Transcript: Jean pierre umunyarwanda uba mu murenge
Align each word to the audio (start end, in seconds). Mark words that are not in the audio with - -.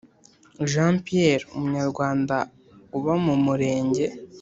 Jean 0.71 0.95
pierre 1.05 1.45
umunyarwanda 1.55 2.35
uba 2.97 3.13
mu 3.25 3.33
murenge 3.45 4.05